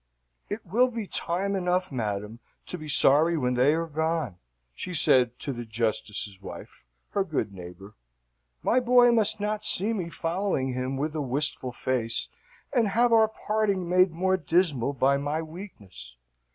[0.49, 4.37] "It will be time enough, madam, to be sorry when they are gone,"
[4.73, 7.93] she said to the Justice's wife, her good neighbour.
[8.63, 12.29] "My boy must not see me following him with a wistful face,
[12.73, 16.15] and have our parting made more dismal by my weakness.